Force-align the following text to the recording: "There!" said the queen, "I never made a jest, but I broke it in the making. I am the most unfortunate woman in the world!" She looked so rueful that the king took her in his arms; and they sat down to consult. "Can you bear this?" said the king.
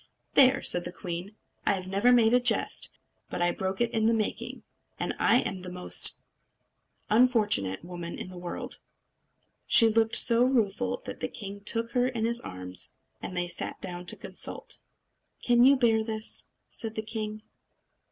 "There!" 0.33 0.63
said 0.63 0.83
the 0.83 0.91
queen, 0.91 1.35
"I 1.63 1.77
never 1.85 2.11
made 2.11 2.33
a 2.33 2.39
jest, 2.39 2.91
but 3.29 3.39
I 3.39 3.51
broke 3.51 3.79
it 3.81 3.91
in 3.91 4.07
the 4.07 4.15
making. 4.15 4.63
I 4.99 5.41
am 5.45 5.59
the 5.59 5.69
most 5.69 6.17
unfortunate 7.11 7.85
woman 7.85 8.17
in 8.17 8.29
the 8.31 8.37
world!" 8.39 8.79
She 9.67 9.87
looked 9.87 10.15
so 10.15 10.43
rueful 10.43 11.03
that 11.05 11.19
the 11.19 11.27
king 11.27 11.61
took 11.63 11.91
her 11.91 12.07
in 12.07 12.25
his 12.25 12.41
arms; 12.41 12.93
and 13.21 13.37
they 13.37 13.47
sat 13.47 13.79
down 13.79 14.07
to 14.07 14.15
consult. 14.17 14.79
"Can 15.43 15.61
you 15.61 15.75
bear 15.75 16.03
this?" 16.03 16.47
said 16.71 16.95
the 16.95 17.03
king. 17.03 17.43